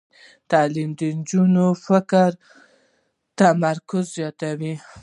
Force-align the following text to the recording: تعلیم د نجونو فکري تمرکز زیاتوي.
تعلیم 0.51 0.89
د 0.99 1.01
نجونو 1.17 1.65
فکري 1.85 2.33
تمرکز 3.39 4.03
زیاتوي. 4.17 4.73